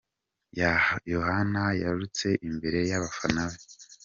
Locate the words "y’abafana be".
2.89-3.59